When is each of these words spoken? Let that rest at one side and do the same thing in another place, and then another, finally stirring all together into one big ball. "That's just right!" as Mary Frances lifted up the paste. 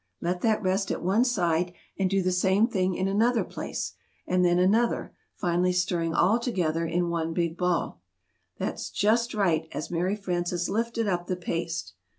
Let 0.19 0.41
that 0.41 0.63
rest 0.63 0.89
at 0.89 1.03
one 1.03 1.23
side 1.23 1.73
and 1.95 2.09
do 2.09 2.23
the 2.23 2.31
same 2.31 2.65
thing 2.67 2.95
in 2.95 3.07
another 3.07 3.43
place, 3.43 3.93
and 4.25 4.43
then 4.43 4.57
another, 4.57 5.13
finally 5.35 5.73
stirring 5.73 6.11
all 6.15 6.39
together 6.39 6.87
into 6.87 7.05
one 7.07 7.33
big 7.33 7.55
ball. 7.55 8.01
"That's 8.57 8.89
just 8.89 9.35
right!" 9.35 9.67
as 9.71 9.91
Mary 9.91 10.15
Frances 10.15 10.69
lifted 10.69 11.07
up 11.07 11.27
the 11.27 11.35
paste. 11.35 11.93